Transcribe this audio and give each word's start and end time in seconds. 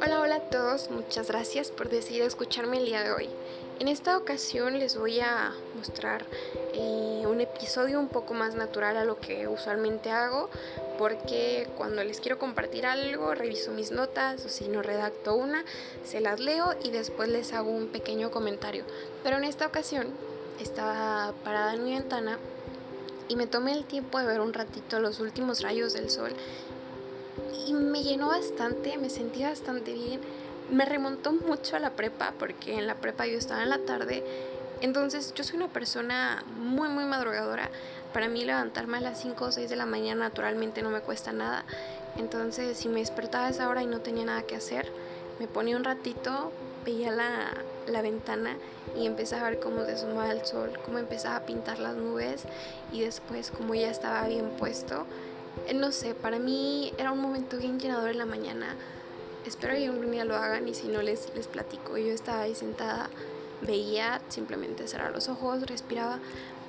Hola, 0.00 0.20
hola 0.20 0.36
a 0.36 0.40
todos, 0.50 0.88
muchas 0.90 1.26
gracias 1.26 1.72
por 1.72 1.88
decidir 1.88 2.22
escucharme 2.22 2.78
el 2.78 2.84
día 2.84 3.02
de 3.02 3.10
hoy. 3.10 3.28
En 3.80 3.88
esta 3.88 4.16
ocasión 4.16 4.78
les 4.78 4.96
voy 4.96 5.18
a 5.18 5.52
mostrar 5.76 6.24
eh, 6.74 7.24
un 7.26 7.40
episodio 7.40 7.98
un 7.98 8.08
poco 8.08 8.34
más 8.34 8.54
natural 8.54 8.96
a 8.96 9.04
lo 9.04 9.18
que 9.18 9.48
usualmente 9.48 10.10
hago, 10.10 10.48
porque 10.96 11.66
cuando 11.76 12.04
les 12.04 12.20
quiero 12.20 12.38
compartir 12.38 12.86
algo, 12.86 13.34
reviso 13.34 13.72
mis 13.72 13.90
notas 13.90 14.44
o 14.44 14.48
si 14.48 14.68
no 14.68 14.80
redacto 14.80 15.34
una, 15.34 15.64
se 16.04 16.20
las 16.20 16.38
leo 16.38 16.76
y 16.84 16.92
después 16.92 17.28
les 17.28 17.52
hago 17.52 17.70
un 17.70 17.88
pequeño 17.88 18.30
comentario. 18.30 18.84
Pero 19.24 19.38
en 19.38 19.44
esta 19.44 19.66
ocasión 19.66 20.12
estaba 20.60 21.34
parada 21.42 21.74
en 21.74 21.82
mi 21.82 21.94
ventana 21.94 22.38
y 23.28 23.36
me 23.36 23.46
tomé 23.46 23.72
el 23.72 23.84
tiempo 23.84 24.18
de 24.18 24.26
ver 24.26 24.40
un 24.40 24.52
ratito 24.52 25.00
los 25.00 25.20
últimos 25.20 25.62
rayos 25.62 25.92
del 25.92 26.10
sol 26.10 26.32
y 27.66 27.72
me 27.72 28.02
llenó 28.02 28.28
bastante, 28.28 28.98
me 28.98 29.08
sentí 29.08 29.42
bastante 29.42 29.92
bien 29.92 30.20
me 30.70 30.84
remontó 30.84 31.32
mucho 31.32 31.76
a 31.76 31.78
la 31.78 31.90
prepa, 31.90 32.32
porque 32.38 32.78
en 32.78 32.86
la 32.86 32.94
prepa 32.96 33.26
yo 33.26 33.38
estaba 33.38 33.62
en 33.62 33.70
la 33.70 33.78
tarde. 33.78 34.24
Entonces 34.80 35.32
yo 35.34 35.44
soy 35.44 35.56
una 35.56 35.68
persona 35.68 36.44
muy, 36.58 36.88
muy 36.88 37.04
madrugadora. 37.04 37.70
Para 38.12 38.28
mí 38.28 38.44
levantarme 38.44 38.98
a 38.98 39.00
las 39.00 39.20
5 39.20 39.44
o 39.44 39.52
6 39.52 39.68
de 39.68 39.76
la 39.76 39.86
mañana 39.86 40.24
naturalmente 40.24 40.82
no 40.82 40.90
me 40.90 41.00
cuesta 41.00 41.32
nada. 41.32 41.64
Entonces 42.16 42.78
si 42.78 42.88
me 42.88 43.00
despertaba 43.00 43.46
a 43.46 43.50
esa 43.50 43.68
hora 43.68 43.82
y 43.82 43.86
no 43.86 44.00
tenía 44.00 44.24
nada 44.24 44.42
que 44.42 44.56
hacer, 44.56 44.90
me 45.38 45.48
ponía 45.48 45.76
un 45.76 45.84
ratito, 45.84 46.52
veía 46.84 47.10
la, 47.10 47.52
la 47.86 48.02
ventana 48.02 48.56
y 48.96 49.06
empezaba 49.06 49.46
a 49.46 49.50
ver 49.50 49.60
cómo 49.60 49.82
desumaba 49.82 50.30
el 50.30 50.44
sol, 50.44 50.72
cómo 50.84 50.98
empezaba 50.98 51.36
a 51.36 51.46
pintar 51.46 51.78
las 51.78 51.96
nubes 51.96 52.44
y 52.92 53.00
después 53.00 53.50
como 53.50 53.74
ya 53.74 53.90
estaba 53.90 54.26
bien 54.28 54.50
puesto. 54.58 55.06
Eh, 55.66 55.74
no 55.74 55.92
sé, 55.92 56.14
para 56.14 56.38
mí 56.38 56.92
era 56.98 57.12
un 57.12 57.20
momento 57.20 57.56
bien 57.56 57.78
llenador 57.78 58.10
en 58.10 58.18
la 58.18 58.26
mañana 58.26 58.76
espero 59.46 59.74
que 59.74 59.90
un 59.90 60.10
día 60.10 60.24
lo 60.24 60.36
hagan 60.36 60.66
y 60.68 60.74
si 60.74 60.88
no 60.88 61.02
les, 61.02 61.34
les 61.34 61.46
platico. 61.46 61.96
Yo 61.96 62.12
estaba 62.12 62.42
ahí 62.42 62.54
sentada, 62.54 63.08
veía, 63.62 64.20
simplemente 64.28 64.88
cerrar 64.88 65.12
los 65.12 65.28
ojos, 65.28 65.62
respiraba, 65.66 66.18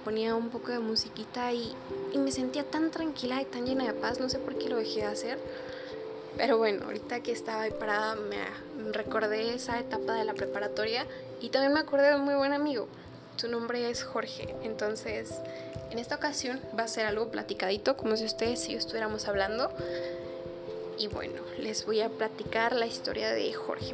ponía 0.03 0.35
un 0.35 0.49
poco 0.49 0.71
de 0.71 0.79
musiquita 0.79 1.51
y, 1.53 1.73
y 2.13 2.17
me 2.17 2.31
sentía 2.31 2.63
tan 2.63 2.91
tranquila 2.91 3.41
y 3.41 3.45
tan 3.45 3.65
llena 3.65 3.85
de 3.85 3.93
paz, 3.93 4.19
no 4.19 4.29
sé 4.29 4.39
por 4.39 4.57
qué 4.57 4.69
lo 4.69 4.77
dejé 4.77 5.01
de 5.01 5.05
hacer. 5.07 5.39
Pero 6.37 6.57
bueno, 6.57 6.85
ahorita 6.85 7.21
que 7.21 7.31
estaba 7.31 7.61
ahí 7.61 7.71
parada 7.71 8.15
me 8.15 8.37
recordé 8.93 9.53
esa 9.53 9.79
etapa 9.79 10.13
de 10.13 10.25
la 10.25 10.33
preparatoria 10.33 11.05
y 11.41 11.49
también 11.49 11.73
me 11.73 11.79
acordé 11.79 12.09
de 12.09 12.15
un 12.15 12.25
muy 12.25 12.35
buen 12.35 12.53
amigo. 12.53 12.87
Su 13.37 13.49
nombre 13.49 13.89
es 13.89 14.03
Jorge. 14.03 14.55
Entonces, 14.63 15.41
en 15.91 15.99
esta 15.99 16.15
ocasión 16.15 16.59
va 16.77 16.83
a 16.83 16.87
ser 16.87 17.05
algo 17.05 17.29
platicadito, 17.29 17.97
como 17.97 18.15
si 18.17 18.25
ustedes 18.25 18.67
y 18.69 18.73
yo 18.73 18.77
estuviéramos 18.77 19.27
hablando. 19.27 19.69
Y 20.97 21.07
bueno, 21.07 21.41
les 21.59 21.85
voy 21.85 22.01
a 22.01 22.09
platicar 22.09 22.73
la 22.73 22.85
historia 22.85 23.31
de 23.31 23.51
Jorge. 23.53 23.93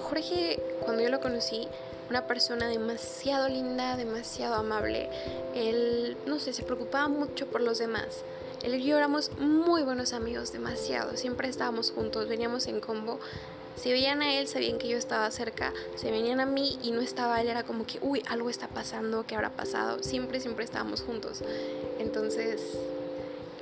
Jorge, 0.00 0.60
cuando 0.80 1.02
yo 1.02 1.08
lo 1.08 1.20
conocí, 1.20 1.68
una 2.08 2.26
persona 2.26 2.68
demasiado 2.68 3.48
linda, 3.48 3.96
demasiado 3.96 4.56
amable. 4.56 5.08
Él, 5.54 6.16
no 6.26 6.40
sé, 6.40 6.52
se 6.52 6.64
preocupaba 6.64 7.08
mucho 7.08 7.46
por 7.46 7.60
los 7.60 7.78
demás. 7.78 8.24
Él 8.62 8.74
y 8.74 8.84
yo 8.84 8.96
éramos 8.98 9.30
muy 9.38 9.82
buenos 9.82 10.12
amigos, 10.12 10.52
demasiado. 10.52 11.16
Siempre 11.16 11.48
estábamos 11.48 11.90
juntos, 11.90 12.28
veníamos 12.28 12.66
en 12.66 12.80
combo. 12.80 13.18
Si 13.76 13.90
veían 13.90 14.20
a 14.20 14.34
él, 14.34 14.48
sabían 14.48 14.78
que 14.78 14.88
yo 14.88 14.98
estaba 14.98 15.30
cerca. 15.30 15.72
Se 15.96 16.10
venían 16.10 16.40
a 16.40 16.46
mí 16.46 16.78
y 16.82 16.90
no 16.90 17.00
estaba 17.00 17.40
él, 17.40 17.48
era 17.48 17.62
como 17.62 17.86
que, 17.86 17.98
uy, 18.02 18.22
algo 18.28 18.50
está 18.50 18.68
pasando, 18.68 19.24
¿qué 19.26 19.34
habrá 19.34 19.50
pasado? 19.50 20.02
Siempre, 20.02 20.40
siempre 20.40 20.64
estábamos 20.64 21.00
juntos. 21.00 21.42
Entonces, 21.98 22.60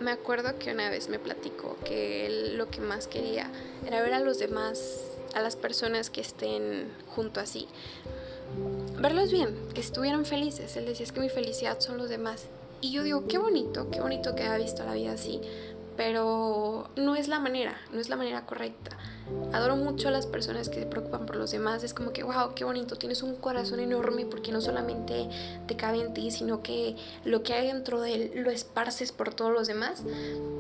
me 0.01 0.11
acuerdo 0.11 0.59
que 0.59 0.73
una 0.73 0.91
vez 0.91 1.09
me 1.09 1.21
platicó 1.21 1.77
que 1.85 2.27
él 2.27 2.57
lo 2.57 2.69
que 2.69 2.81
más 2.81 3.07
quería 3.07 3.51
era 3.87 4.03
ver 4.03 4.15
a 4.15 4.21
los 4.21 4.39
demás, 4.39 5.01
a 5.35 5.41
las 5.41 5.55
personas 5.55 6.11
que 6.11 6.21
estén 6.21 6.89
junto 7.15 7.39
así, 7.39 7.69
verlos 8.99 9.31
bien, 9.31 9.57
que 9.75 9.81
estuvieran 9.81 10.25
felices. 10.25 10.77
Él 10.77 10.87
decía 10.87 11.05
es 11.05 11.13
que 11.13 11.21
mi 11.21 11.29
felicidad 11.29 11.79
son 11.81 11.99
los 11.99 12.09
demás. 12.09 12.47
Y 12.81 12.93
yo 12.93 13.03
digo, 13.03 13.27
qué 13.27 13.39
bonito, 13.39 13.91
qué 13.91 14.01
bonito 14.01 14.35
que 14.35 14.45
haya 14.45 14.57
visto 14.57 14.85
la 14.85 14.95
vida 14.95 15.13
así, 15.13 15.41
pero 15.97 16.89
no 16.95 17.17
es 17.17 17.27
la 17.27 17.41
manera, 17.41 17.77
no 17.93 17.99
es 17.99 18.09
la 18.09 18.17
manera 18.17 18.47
correcta. 18.47 18.97
Adoro 19.53 19.77
mucho 19.77 20.09
a 20.09 20.11
las 20.11 20.27
personas 20.27 20.69
que 20.69 20.81
se 20.81 20.87
preocupan 20.87 21.27
por 21.27 21.37
los 21.37 21.51
demás. 21.51 21.83
Es 21.83 21.93
como 21.93 22.13
que, 22.13 22.23
wow, 22.23 22.55
qué 22.55 22.65
bonito, 22.65 22.97
tienes 22.97 23.23
un 23.23 23.35
corazón 23.35 23.81
enorme 23.81 24.25
porque 24.27 24.53
no 24.53 24.61
solamente 24.61 25.29
te 25.67 25.77
cabe 25.77 26.01
en 26.01 26.15
ti, 26.15 26.31
sino 26.31 26.63
que 26.63 26.97
lo 27.25 27.43
que 27.43 27.55
hay 27.55 27.67
dentro 27.67 28.01
de 28.01 28.15
él 28.15 28.33
lo 28.37 28.51
esparces 28.51 29.11
por 29.11 29.35
todos 29.35 29.53
los 29.53 29.67
demás. 29.67 30.05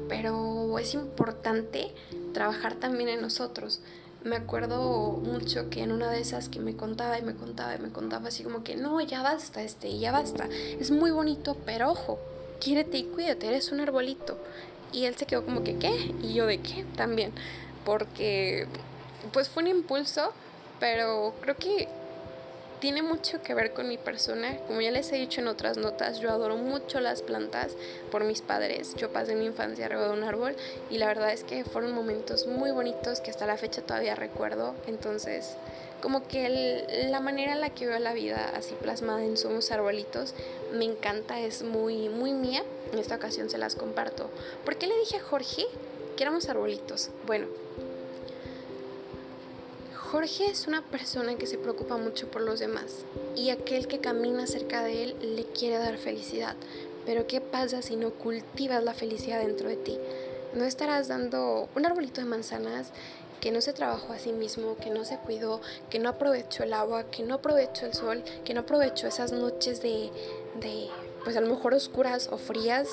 Pero 0.08 0.76
es 0.78 0.94
importante 0.94 1.94
trabajar 2.32 2.74
también 2.74 3.08
en 3.08 3.20
nosotros. 3.22 3.80
Me 4.24 4.36
acuerdo 4.36 5.12
mucho 5.22 5.70
que 5.70 5.82
en 5.82 5.92
una 5.92 6.10
de 6.10 6.20
esas 6.20 6.48
que 6.48 6.58
me 6.58 6.76
contaba 6.76 7.18
y 7.18 7.22
me 7.22 7.34
contaba 7.34 7.74
y 7.76 7.78
me 7.78 7.90
contaba 7.90 8.28
así 8.28 8.42
como 8.42 8.64
que, 8.64 8.76
no, 8.76 9.00
ya 9.00 9.22
basta, 9.22 9.62
este, 9.62 9.98
ya 9.98 10.12
basta. 10.12 10.48
Es 10.80 10.90
muy 10.90 11.10
bonito, 11.10 11.56
pero 11.64 11.90
ojo, 11.90 12.18
quiérete 12.60 12.98
y 12.98 13.04
cuídate, 13.04 13.46
eres 13.46 13.70
un 13.70 13.80
arbolito. 13.80 14.36
Y 14.92 15.04
él 15.04 15.16
se 15.16 15.26
quedó 15.26 15.44
como 15.44 15.62
que, 15.62 15.76
¿qué? 15.78 16.14
Y 16.22 16.34
yo 16.34 16.46
de 16.46 16.60
qué 16.60 16.84
también 16.96 17.32
porque 17.88 18.66
pues 19.32 19.48
fue 19.48 19.62
un 19.62 19.70
impulso, 19.70 20.30
pero 20.78 21.34
creo 21.40 21.56
que 21.56 21.88
tiene 22.80 23.02
mucho 23.02 23.42
que 23.42 23.54
ver 23.54 23.72
con 23.72 23.88
mi 23.88 23.98
persona. 23.98 24.58
Como 24.66 24.80
ya 24.80 24.90
les 24.90 25.10
he 25.12 25.16
dicho 25.16 25.40
en 25.40 25.48
otras 25.48 25.76
notas, 25.76 26.20
yo 26.20 26.30
adoro 26.30 26.56
mucho 26.56 27.00
las 27.00 27.22
plantas 27.22 27.72
por 28.10 28.24
mis 28.24 28.42
padres. 28.42 28.94
Yo 28.96 29.12
pasé 29.12 29.34
mi 29.34 29.46
infancia 29.46 29.86
arriba 29.86 30.06
de 30.06 30.12
un 30.12 30.24
árbol 30.24 30.56
y 30.90 30.98
la 30.98 31.06
verdad 31.06 31.32
es 31.32 31.44
que 31.44 31.64
fueron 31.64 31.92
momentos 31.92 32.46
muy 32.46 32.70
bonitos 32.70 33.20
que 33.20 33.30
hasta 33.30 33.46
la 33.46 33.56
fecha 33.56 33.82
todavía 33.82 34.14
recuerdo. 34.14 34.74
Entonces, 34.86 35.56
como 36.00 36.26
que 36.28 37.08
la 37.10 37.20
manera 37.20 37.52
en 37.52 37.60
la 37.60 37.70
que 37.70 37.86
veo 37.86 37.98
la 37.98 38.12
vida 38.12 38.52
así 38.54 38.74
plasmada 38.74 39.24
en 39.24 39.36
Somos 39.36 39.70
Arbolitos 39.72 40.34
me 40.72 40.84
encanta, 40.84 41.40
es 41.40 41.62
muy, 41.62 42.08
muy 42.08 42.32
mía. 42.32 42.62
En 42.92 42.98
esta 42.98 43.16
ocasión 43.16 43.50
se 43.50 43.58
las 43.58 43.74
comparto. 43.74 44.30
¿Por 44.64 44.76
qué 44.76 44.86
le 44.86 44.98
dije 44.98 45.16
a 45.16 45.22
Jorge 45.22 45.64
que 46.16 46.22
éramos 46.22 46.48
arbolitos? 46.48 47.10
Bueno, 47.26 47.46
Jorge 50.10 50.46
es 50.50 50.66
una 50.66 50.80
persona 50.80 51.36
que 51.36 51.46
se 51.46 51.58
preocupa 51.58 51.98
mucho 51.98 52.30
por 52.30 52.40
los 52.40 52.60
demás 52.60 53.04
y 53.36 53.50
aquel 53.50 53.86
que 53.88 53.98
camina 53.98 54.46
cerca 54.46 54.82
de 54.82 55.02
él 55.02 55.36
le 55.36 55.44
quiere 55.44 55.76
dar 55.76 55.98
felicidad. 55.98 56.56
Pero 57.04 57.26
¿qué 57.26 57.42
pasa 57.42 57.82
si 57.82 57.94
no 57.94 58.12
cultivas 58.12 58.82
la 58.82 58.94
felicidad 58.94 59.40
dentro 59.40 59.68
de 59.68 59.76
ti? 59.76 59.98
No 60.54 60.64
estarás 60.64 61.08
dando 61.08 61.68
un 61.76 61.84
arbolito 61.84 62.22
de 62.22 62.26
manzanas 62.26 62.90
que 63.42 63.50
no 63.50 63.60
se 63.60 63.74
trabajó 63.74 64.14
a 64.14 64.18
sí 64.18 64.32
mismo, 64.32 64.76
que 64.76 64.88
no 64.88 65.04
se 65.04 65.18
cuidó, 65.18 65.60
que 65.90 65.98
no 65.98 66.08
aprovechó 66.08 66.62
el 66.62 66.72
agua, 66.72 67.04
que 67.10 67.22
no 67.22 67.34
aprovechó 67.34 67.84
el 67.84 67.92
sol, 67.92 68.24
que 68.46 68.54
no 68.54 68.60
aprovechó 68.60 69.08
esas 69.08 69.32
noches 69.32 69.82
de, 69.82 70.10
de 70.58 70.88
pues 71.22 71.36
a 71.36 71.42
lo 71.42 71.48
mejor 71.48 71.74
oscuras 71.74 72.30
o 72.32 72.38
frías, 72.38 72.88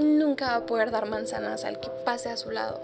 nunca 0.00 0.46
va 0.48 0.56
a 0.56 0.66
poder 0.66 0.90
dar 0.90 1.06
manzanas 1.06 1.64
al 1.64 1.80
que 1.80 1.90
pase 2.04 2.28
a 2.28 2.36
su 2.36 2.50
lado. 2.50 2.80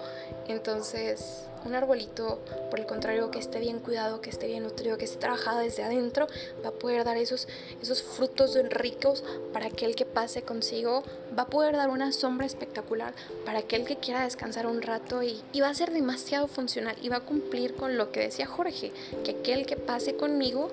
Entonces, 0.49 1.47
un 1.67 1.75
arbolito, 1.75 2.39
por 2.71 2.79
el 2.79 2.87
contrario, 2.87 3.31
que 3.31 3.41
esté 3.41 3.59
bien 3.59 3.81
cuidado, 3.81 4.21
que 4.21 4.31
esté 4.31 4.47
bien 4.47 4.63
nutrido, 4.63 4.97
que 4.99 5.05
esté 5.05 5.19
trabajado 5.19 5.59
desde 5.59 5.83
adentro, 5.83 6.29
va 6.65 6.69
a 6.69 6.73
poder 6.73 7.05
dar 7.05 7.17
esos, 7.17 7.49
esos 7.83 8.03
frutos 8.03 8.57
ricos 8.71 9.25
para 9.53 9.67
aquel 9.67 9.97
que 9.97 10.07
pase 10.07 10.43
consigo, 10.43 11.03
va 11.37 11.43
a 11.43 11.47
poder 11.47 11.77
dar 11.77 11.91
una 11.91 12.13
sombra 12.13 12.47
espectacular 12.47 13.15
para 13.45 13.59
aquel 13.59 13.85
que 13.85 13.97
quiera 13.97 14.23
descansar 14.23 14.67
un 14.67 14.81
rato 14.81 15.23
y, 15.23 15.43
y 15.53 15.61
va 15.61 15.69
a 15.69 15.75
ser 15.75 15.91
demasiado 15.93 16.47
funcional 16.47 16.97
y 17.03 17.09
va 17.09 17.17
a 17.17 17.21
cumplir 17.21 17.75
con 17.75 17.99
lo 17.99 18.13
que 18.13 18.21
decía 18.21 18.47
Jorge, 18.47 18.93
que 19.25 19.33
aquel 19.33 19.67
que 19.67 19.77
pase 19.77 20.17
conmigo 20.17 20.71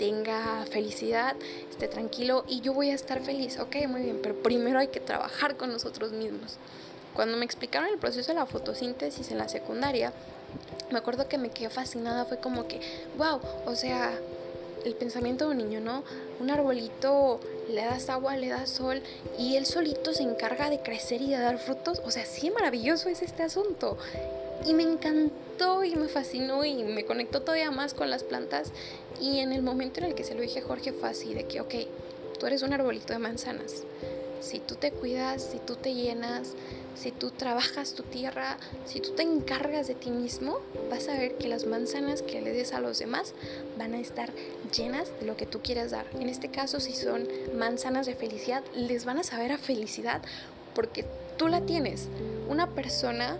tenga 0.00 0.64
felicidad, 0.70 1.36
esté 1.68 1.86
tranquilo 1.86 2.46
y 2.48 2.62
yo 2.62 2.72
voy 2.72 2.88
a 2.88 2.94
estar 2.94 3.20
feliz. 3.20 3.58
Ok, 3.58 3.76
muy 3.86 4.00
bien, 4.00 4.18
pero 4.22 4.34
primero 4.34 4.78
hay 4.78 4.88
que 4.88 4.98
trabajar 4.98 5.58
con 5.58 5.70
nosotros 5.70 6.12
mismos. 6.12 6.56
Cuando 7.14 7.36
me 7.36 7.44
explicaron 7.44 7.86
el 7.90 7.98
proceso 7.98 8.28
de 8.28 8.38
la 8.38 8.46
fotosíntesis 8.46 9.30
en 9.30 9.36
la 9.36 9.50
secundaria, 9.50 10.14
me 10.90 10.98
acuerdo 10.98 11.28
que 11.28 11.36
me 11.36 11.50
quedé 11.50 11.68
fascinada, 11.68 12.24
fue 12.24 12.38
como 12.38 12.66
que, 12.66 12.80
wow, 13.18 13.40
o 13.66 13.76
sea, 13.76 14.18
el 14.86 14.94
pensamiento 14.94 15.44
de 15.44 15.50
un 15.50 15.58
niño, 15.58 15.80
¿no? 15.82 16.02
Un 16.40 16.50
arbolito 16.50 17.38
le 17.68 17.84
das 17.84 18.08
agua, 18.08 18.38
le 18.38 18.48
das 18.48 18.70
sol 18.70 19.02
y 19.38 19.56
él 19.56 19.66
solito 19.66 20.14
se 20.14 20.22
encarga 20.22 20.70
de 20.70 20.80
crecer 20.80 21.20
y 21.20 21.28
de 21.28 21.38
dar 21.38 21.58
frutos. 21.58 22.00
O 22.06 22.10
sea, 22.10 22.24
sí 22.24 22.50
maravilloso 22.50 23.10
es 23.10 23.20
este 23.20 23.42
asunto. 23.42 23.98
Y 24.64 24.72
me 24.72 24.82
encantó 24.82 25.34
y 25.84 25.94
me 25.94 26.08
fascinó 26.08 26.64
y 26.64 26.82
me 26.84 27.04
conectó 27.04 27.42
todavía 27.42 27.70
más 27.70 27.92
con 27.92 28.08
las 28.08 28.24
plantas. 28.24 28.72
Y 29.20 29.40
en 29.40 29.52
el 29.52 29.62
momento 29.62 30.00
en 30.00 30.06
el 30.06 30.14
que 30.14 30.24
se 30.24 30.34
lo 30.34 30.40
dije 30.40 30.60
a 30.60 30.64
Jorge 30.64 30.92
fue 30.92 31.10
así, 31.10 31.34
de 31.34 31.44
que, 31.44 31.60
ok, 31.60 31.74
tú 32.38 32.46
eres 32.46 32.62
un 32.62 32.72
arbolito 32.72 33.12
de 33.12 33.18
manzanas. 33.18 33.82
Si 34.40 34.58
tú 34.58 34.76
te 34.76 34.90
cuidas, 34.90 35.42
si 35.42 35.58
tú 35.58 35.76
te 35.76 35.92
llenas, 35.92 36.54
si 36.94 37.12
tú 37.12 37.30
trabajas 37.30 37.92
tu 37.92 38.04
tierra, 38.04 38.56
si 38.86 39.00
tú 39.00 39.10
te 39.10 39.22
encargas 39.22 39.86
de 39.86 39.94
ti 39.94 40.10
mismo, 40.10 40.60
vas 40.90 41.08
a 41.08 41.18
ver 41.18 41.36
que 41.36 41.48
las 41.48 41.66
manzanas 41.66 42.22
que 42.22 42.40
le 42.40 42.52
des 42.52 42.72
a 42.72 42.80
los 42.80 42.98
demás 42.98 43.34
van 43.76 43.92
a 43.92 44.00
estar 44.00 44.32
llenas 44.74 45.12
de 45.20 45.26
lo 45.26 45.36
que 45.36 45.44
tú 45.44 45.60
quieres 45.62 45.90
dar. 45.90 46.06
En 46.18 46.30
este 46.30 46.50
caso, 46.50 46.80
si 46.80 46.94
son 46.94 47.28
manzanas 47.54 48.06
de 48.06 48.14
felicidad, 48.14 48.62
les 48.74 49.04
van 49.04 49.18
a 49.18 49.24
saber 49.24 49.52
a 49.52 49.58
felicidad 49.58 50.22
porque 50.74 51.04
tú 51.36 51.48
la 51.48 51.60
tienes. 51.60 52.08
Una 52.48 52.70
persona 52.70 53.36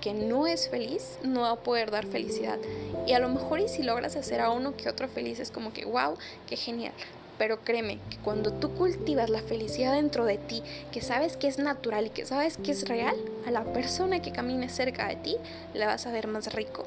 que 0.00 0.14
no 0.14 0.46
es 0.46 0.68
feliz 0.68 1.18
no 1.22 1.42
va 1.42 1.50
a 1.50 1.56
poder 1.56 1.90
dar 1.90 2.06
felicidad. 2.06 2.58
Y 3.06 3.12
a 3.12 3.18
lo 3.18 3.28
mejor 3.28 3.60
y 3.60 3.68
si 3.68 3.82
logras 3.82 4.16
hacer 4.16 4.40
a 4.40 4.50
uno 4.50 4.76
que 4.76 4.88
otro 4.88 5.08
feliz 5.08 5.40
es 5.40 5.50
como 5.50 5.72
que, 5.72 5.84
wow, 5.84 6.16
qué 6.46 6.56
genial. 6.56 6.92
Pero 7.38 7.60
créeme 7.62 7.98
que 8.08 8.16
cuando 8.18 8.52
tú 8.52 8.74
cultivas 8.74 9.28
la 9.28 9.42
felicidad 9.42 9.92
dentro 9.92 10.24
de 10.24 10.38
ti, 10.38 10.62
que 10.90 11.02
sabes 11.02 11.36
que 11.36 11.48
es 11.48 11.58
natural 11.58 12.06
y 12.06 12.10
que 12.10 12.24
sabes 12.24 12.56
que 12.56 12.72
es 12.72 12.88
real, 12.88 13.16
a 13.46 13.50
la 13.50 13.64
persona 13.64 14.22
que 14.22 14.32
camine 14.32 14.68
cerca 14.68 15.08
de 15.08 15.16
ti 15.16 15.36
la 15.74 15.86
vas 15.86 16.06
a 16.06 16.12
ver 16.12 16.28
más 16.28 16.54
rico 16.54 16.84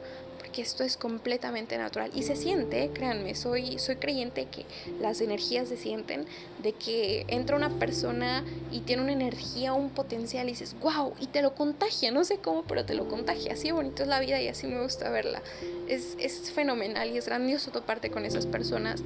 que 0.49 0.61
esto 0.61 0.83
es 0.83 0.97
completamente 0.97 1.77
natural 1.77 2.11
y 2.13 2.23
se 2.23 2.35
siente, 2.35 2.89
créanme, 2.93 3.35
soy, 3.35 3.79
soy 3.79 3.95
creyente 3.95 4.45
que 4.45 4.65
las 4.99 5.21
energías 5.21 5.69
se 5.69 5.77
sienten, 5.77 6.25
de 6.61 6.73
que 6.73 7.25
entra 7.27 7.55
una 7.55 7.69
persona 7.79 8.43
y 8.71 8.81
tiene 8.81 9.03
una 9.03 9.13
energía, 9.13 9.73
un 9.73 9.89
potencial 9.89 10.47
y 10.47 10.51
dices, 10.51 10.75
wow, 10.81 11.13
y 11.19 11.27
te 11.27 11.41
lo 11.41 11.55
contagia, 11.55 12.11
no 12.11 12.23
sé 12.23 12.37
cómo, 12.37 12.63
pero 12.63 12.85
te 12.85 12.93
lo 12.93 13.07
contagia, 13.07 13.53
así 13.53 13.71
bonito 13.71 14.03
es 14.03 14.09
la 14.09 14.19
vida 14.19 14.41
y 14.41 14.47
así 14.47 14.67
me 14.67 14.81
gusta 14.81 15.09
verla. 15.09 15.41
Es, 15.87 16.15
es 16.19 16.51
fenomenal 16.51 17.09
y 17.11 17.17
es 17.17 17.25
grandioso 17.25 17.71
toparte 17.71 18.11
con 18.11 18.25
esas 18.25 18.45
personas 18.45 19.03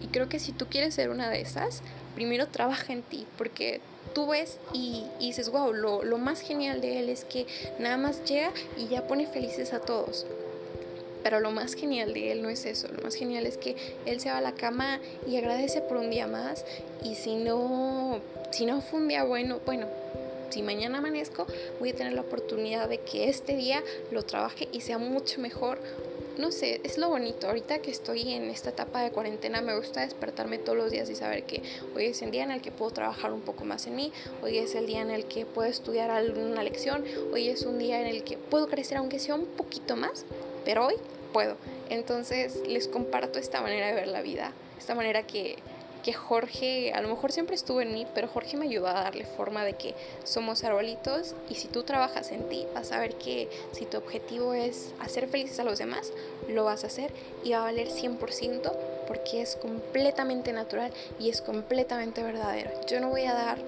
y 0.00 0.08
creo 0.08 0.28
que 0.28 0.38
si 0.38 0.52
tú 0.52 0.66
quieres 0.66 0.94
ser 0.94 1.10
una 1.10 1.30
de 1.30 1.40
esas, 1.40 1.82
primero 2.14 2.46
trabaja 2.48 2.92
en 2.92 3.02
ti, 3.02 3.26
porque 3.36 3.80
tú 4.14 4.28
ves 4.28 4.58
y, 4.72 5.04
y 5.18 5.28
dices, 5.28 5.50
wow, 5.50 5.72
lo, 5.72 6.04
lo, 6.04 6.18
más 6.18 6.40
genial 6.40 6.80
de 6.80 7.00
él 7.00 7.08
es 7.08 7.24
que 7.24 7.46
nada 7.78 7.96
más 7.96 8.24
llega 8.24 8.52
y 8.76 8.88
ya 8.88 9.06
pone 9.06 9.26
felices 9.26 9.72
a 9.72 9.80
todos. 9.80 10.26
Pero 11.26 11.40
lo 11.40 11.50
más 11.50 11.74
genial 11.74 12.14
de 12.14 12.30
él 12.30 12.40
no 12.40 12.50
es 12.50 12.66
eso, 12.66 12.86
lo 12.86 13.02
más 13.02 13.16
genial 13.16 13.46
es 13.46 13.56
que 13.56 13.74
él 14.04 14.20
se 14.20 14.30
va 14.30 14.38
a 14.38 14.40
la 14.40 14.52
cama 14.52 15.00
y 15.26 15.36
agradece 15.36 15.80
por 15.80 15.96
un 15.96 16.08
día 16.08 16.28
más 16.28 16.64
y 17.02 17.16
si 17.16 17.34
no, 17.34 18.20
si 18.52 18.64
no 18.64 18.80
fue 18.80 19.00
un 19.00 19.08
día 19.08 19.24
bueno, 19.24 19.58
bueno, 19.66 19.88
si 20.50 20.62
mañana 20.62 20.98
amanezco, 20.98 21.48
voy 21.80 21.90
a 21.90 21.94
tener 21.96 22.12
la 22.12 22.20
oportunidad 22.20 22.88
de 22.88 22.98
que 22.98 23.28
este 23.28 23.56
día 23.56 23.82
lo 24.12 24.22
trabaje 24.22 24.68
y 24.70 24.82
sea 24.82 24.98
mucho 24.98 25.40
mejor. 25.40 25.80
No 26.38 26.52
sé, 26.52 26.80
es 26.84 26.96
lo 26.96 27.08
bonito. 27.08 27.48
Ahorita 27.48 27.80
que 27.80 27.90
estoy 27.90 28.32
en 28.32 28.48
esta 28.48 28.70
etapa 28.70 29.02
de 29.02 29.10
cuarentena, 29.10 29.62
me 29.62 29.76
gusta 29.76 30.02
despertarme 30.02 30.58
todos 30.58 30.78
los 30.78 30.92
días 30.92 31.10
y 31.10 31.16
saber 31.16 31.42
que 31.42 31.60
hoy 31.96 32.04
es 32.04 32.22
el 32.22 32.30
día 32.30 32.44
en 32.44 32.52
el 32.52 32.62
que 32.62 32.70
puedo 32.70 32.92
trabajar 32.92 33.32
un 33.32 33.40
poco 33.40 33.64
más 33.64 33.88
en 33.88 33.96
mí, 33.96 34.12
hoy 34.44 34.58
es 34.58 34.76
el 34.76 34.86
día 34.86 35.00
en 35.00 35.10
el 35.10 35.24
que 35.24 35.44
puedo 35.44 35.68
estudiar 35.68 36.08
alguna 36.12 36.62
lección, 36.62 37.04
hoy 37.32 37.48
es 37.48 37.62
un 37.62 37.80
día 37.80 38.00
en 38.00 38.06
el 38.06 38.22
que 38.22 38.38
puedo 38.38 38.68
crecer 38.68 38.98
aunque 38.98 39.18
sea 39.18 39.34
un 39.34 39.46
poquito 39.46 39.96
más, 39.96 40.24
pero 40.66 40.84
hoy 40.84 40.96
puedo. 41.32 41.56
Entonces 41.88 42.60
les 42.66 42.88
comparto 42.88 43.38
esta 43.38 43.62
manera 43.62 43.86
de 43.86 43.94
ver 43.94 44.08
la 44.08 44.20
vida, 44.20 44.52
esta 44.76 44.94
manera 44.94 45.22
que, 45.22 45.56
que 46.02 46.12
Jorge, 46.12 46.92
a 46.92 47.00
lo 47.00 47.08
mejor 47.08 47.32
siempre 47.32 47.54
estuvo 47.54 47.80
en 47.80 47.94
mí, 47.94 48.06
pero 48.14 48.28
Jorge 48.28 48.56
me 48.56 48.66
ayudó 48.66 48.88
a 48.88 48.94
darle 48.94 49.24
forma 49.24 49.64
de 49.64 49.74
que 49.74 49.94
somos 50.24 50.64
arbolitos 50.64 51.34
y 51.48 51.54
si 51.54 51.68
tú 51.68 51.84
trabajas 51.84 52.32
en 52.32 52.48
ti, 52.48 52.66
vas 52.74 52.90
a 52.92 52.98
ver 52.98 53.14
que 53.14 53.48
si 53.72 53.86
tu 53.86 53.96
objetivo 53.96 54.52
es 54.52 54.92
hacer 55.00 55.28
felices 55.28 55.60
a 55.60 55.64
los 55.64 55.78
demás, 55.78 56.12
lo 56.48 56.64
vas 56.64 56.82
a 56.84 56.88
hacer 56.88 57.12
y 57.44 57.52
va 57.52 57.58
a 57.58 57.62
valer 57.62 57.88
100% 57.88 58.72
porque 59.06 59.40
es 59.40 59.54
completamente 59.54 60.52
natural 60.52 60.92
y 61.20 61.30
es 61.30 61.40
completamente 61.40 62.24
verdadero. 62.24 62.70
Yo 62.88 63.00
no 63.00 63.08
voy 63.08 63.24
a 63.24 63.32
dar... 63.32 63.58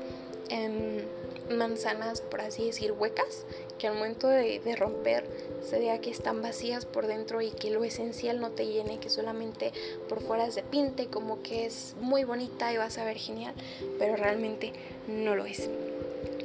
Manzanas, 1.50 2.20
por 2.20 2.40
así 2.40 2.66
decir, 2.66 2.92
huecas, 2.92 3.44
que 3.78 3.86
al 3.86 3.94
momento 3.94 4.28
de, 4.28 4.60
romper 4.76 5.24
se 5.62 5.78
vea 5.78 6.00
que 6.00 6.10
están 6.10 6.42
vacías 6.42 6.84
por 6.84 7.06
dentro 7.06 7.40
y 7.40 7.50
que 7.50 7.70
lo 7.70 7.84
esencial 7.84 8.40
no 8.40 8.50
te 8.50 8.66
llene, 8.66 8.98
que 8.98 9.10
solamente 9.10 9.72
por 10.08 10.20
fuera 10.20 10.50
se 10.50 10.62
pinte 10.62 11.06
como 11.06 11.42
que 11.42 11.66
es 11.66 11.94
muy 12.00 12.24
bonita 12.24 12.72
y 12.72 12.76
vas 12.76 12.98
a 12.98 13.04
ver 13.04 13.16
genial, 13.16 13.54
pero 13.98 14.16
realmente 14.16 14.72
no 15.06 15.34
lo 15.34 15.46
es. 15.46 15.68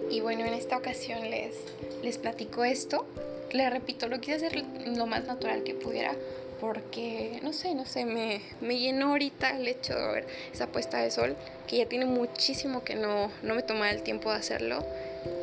Y 0.10 0.21
bueno, 0.21 0.45
en 0.45 0.54
esta 0.54 0.77
ocasión 0.77 1.30
les, 1.30 1.56
les 2.04 2.18
platico 2.18 2.63
esto. 2.63 3.06
Les 3.51 3.71
repito, 3.71 4.07
lo 4.07 4.19
quise 4.19 4.36
hacer 4.36 4.63
lo 4.86 5.06
más 5.06 5.25
natural 5.25 5.63
que 5.63 5.75
pudiera 5.75 6.15
porque, 6.63 7.42
no 7.44 7.51
sé, 7.51 7.75
no 7.75 7.86
sé, 7.86 8.06
me, 8.06 8.42
me, 8.62 8.80
llenó 8.80 9.10
ahorita 9.10 9.57
el 9.57 9.68
hecho 9.68 9.95
de 9.95 10.13
ver 10.13 10.27
esa 10.54 10.68
puesta 10.68 11.00
de 11.00 11.12
sol, 11.12 11.36
que 11.68 11.75
ya 11.75 11.88
tiene 11.88 12.06
muchísimo 12.06 12.86
que 12.86 12.95
no, 12.95 13.30
no 13.42 13.54
me 13.54 13.63
tomaba 13.63 13.92
el 13.92 14.01
tiempo 14.01 14.30
de 14.31 14.38
hacerlo. 14.38 14.86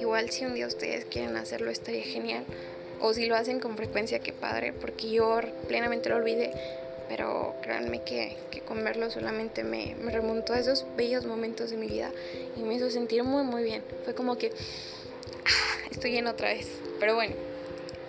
Igual 0.00 0.30
si 0.30 0.46
un 0.46 0.54
día 0.54 0.66
ustedes 0.66 1.04
quieren 1.04 1.36
hacerlo 1.36 1.70
estaría 1.70 2.04
genial, 2.04 2.46
o 3.00 3.14
si 3.14 3.26
lo 3.26 3.36
hacen 3.36 3.60
con 3.60 3.76
frecuencia, 3.76 4.18
qué 4.20 4.32
padre, 4.32 4.72
porque 4.72 5.10
yo 5.10 5.40
plenamente 5.68 6.08
lo 6.08 6.16
olvidé, 6.16 6.52
pero 7.08 7.54
créanme 7.62 8.02
que, 8.02 8.36
que 8.50 8.60
con 8.60 8.84
verlo 8.84 9.10
solamente 9.10 9.64
me, 9.64 9.96
me 10.00 10.12
remontó 10.12 10.52
a 10.52 10.58
esos 10.58 10.86
bellos 10.96 11.26
momentos 11.26 11.70
de 11.70 11.76
mi 11.76 11.88
vida 11.88 12.12
y 12.56 12.62
me 12.62 12.74
hizo 12.74 12.90
sentir 12.90 13.24
muy, 13.24 13.42
muy 13.42 13.62
bien. 13.62 13.82
Fue 14.04 14.14
como 14.14 14.38
que 14.38 14.52
ah, 15.44 15.88
estoy 15.90 16.16
en 16.16 16.26
otra 16.26 16.48
vez. 16.48 16.68
Pero 17.00 17.14
bueno, 17.14 17.34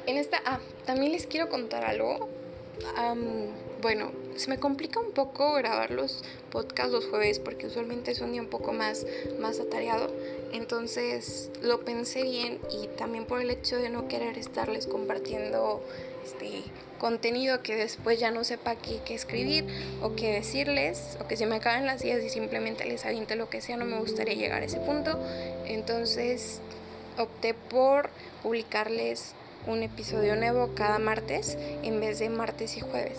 en 0.05 0.17
esta... 0.17 0.41
Ah, 0.45 0.59
también 0.85 1.11
les 1.11 1.25
quiero 1.25 1.49
contar 1.49 1.85
algo 1.85 2.29
bueno, 3.81 4.11
se 4.35 4.49
me 4.49 4.59
complica 4.59 4.99
un 4.99 5.11
poco 5.11 5.53
grabar 5.53 5.91
los 5.91 6.23
podcasts 6.51 6.91
los 6.91 7.05
jueves 7.05 7.39
porque 7.39 7.67
usualmente 7.67 8.11
es 8.11 8.21
un 8.21 8.31
día 8.31 8.41
un 8.41 8.47
poco 8.47 8.73
más, 8.73 9.05
más 9.39 9.59
atareado. 9.59 10.11
Entonces 10.51 11.49
lo 11.61 11.81
pensé 11.81 12.23
bien 12.23 12.59
y 12.71 12.87
también 12.97 13.25
por 13.25 13.41
el 13.41 13.49
hecho 13.51 13.77
de 13.77 13.89
no 13.89 14.07
querer 14.07 14.37
estarles 14.37 14.87
compartiendo 14.87 15.83
este 16.25 16.63
contenido 16.99 17.63
que 17.63 17.75
después 17.75 18.19
ya 18.19 18.31
no 18.31 18.43
sepa 18.43 18.75
qué, 18.75 18.99
qué 19.03 19.15
escribir 19.15 19.65
o 20.03 20.15
qué 20.15 20.33
decirles 20.33 21.17
o 21.19 21.27
que 21.27 21.35
se 21.35 21.45
me 21.45 21.55
acaben 21.55 21.85
las 21.85 22.03
ideas 22.03 22.23
y 22.23 22.29
simplemente 22.29 22.85
les 22.85 23.05
aviente 23.05 23.35
lo 23.35 23.49
que 23.49 23.61
sea, 23.61 23.77
no 23.77 23.85
me 23.85 23.97
gustaría 23.99 24.35
llegar 24.35 24.61
a 24.61 24.65
ese 24.65 24.79
punto. 24.79 25.19
Entonces 25.65 26.61
opté 27.17 27.53
por 27.53 28.09
publicarles 28.43 29.33
un 29.67 29.83
episodio 29.83 30.35
nuevo 30.35 30.71
cada 30.75 30.99
martes 30.99 31.57
en 31.83 31.99
vez 31.99 32.19
de 32.19 32.29
martes 32.29 32.77
y 32.77 32.81
jueves. 32.81 33.17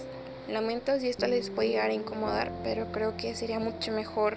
Lamento 0.49 0.99
si 0.99 1.09
esto 1.09 1.27
les 1.27 1.51
puede 1.51 1.69
llegar 1.69 1.91
a 1.91 1.95
incomodar, 1.95 2.53
pero 2.65 2.91
creo 2.93 3.17
que 3.17 3.35
sería 3.35 3.59
mucho 3.59 3.93
mejor 3.93 4.37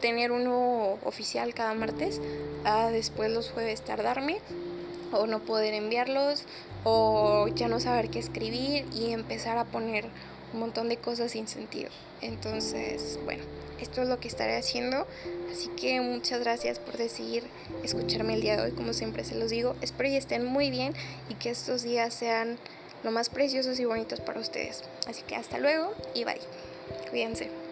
tener 0.00 0.32
uno 0.32 0.98
oficial 1.04 1.54
cada 1.54 1.74
martes 1.74 2.20
a 2.64 2.90
después 2.90 3.30
los 3.30 3.50
jueves 3.50 3.82
tardarme 3.82 4.38
o 5.12 5.26
no 5.26 5.40
poder 5.40 5.74
enviarlos 5.74 6.44
o 6.84 7.48
ya 7.54 7.68
no 7.68 7.80
saber 7.80 8.08
qué 8.10 8.18
escribir 8.18 8.86
y 8.92 9.12
empezar 9.12 9.58
a 9.58 9.64
poner 9.64 10.06
un 10.52 10.60
montón 10.60 10.88
de 10.88 10.96
cosas 10.96 11.32
sin 11.32 11.48
sentido. 11.48 11.90
Entonces, 12.20 13.18
bueno, 13.24 13.44
esto 13.80 14.02
es 14.02 14.08
lo 14.08 14.18
que 14.18 14.28
estaré 14.28 14.56
haciendo. 14.56 15.06
Así 15.50 15.68
que 15.68 16.00
muchas 16.00 16.40
gracias 16.40 16.78
por 16.78 16.96
decidir 16.96 17.44
escucharme 17.82 18.34
el 18.34 18.40
día 18.40 18.56
de 18.56 18.62
hoy. 18.62 18.72
Como 18.72 18.92
siempre 18.92 19.24
se 19.24 19.34
los 19.34 19.50
digo, 19.50 19.76
espero 19.80 20.08
y 20.08 20.16
estén 20.16 20.44
muy 20.44 20.70
bien 20.70 20.94
y 21.28 21.34
que 21.34 21.50
estos 21.50 21.82
días 21.82 22.14
sean 22.14 22.58
lo 23.02 23.10
más 23.10 23.28
preciosos 23.28 23.78
y 23.80 23.84
bonitos 23.84 24.20
para 24.20 24.40
ustedes. 24.40 24.82
Así 25.06 25.22
que 25.22 25.36
hasta 25.36 25.58
luego 25.58 25.94
y 26.14 26.24
bye. 26.24 26.40
Cuídense. 27.10 27.67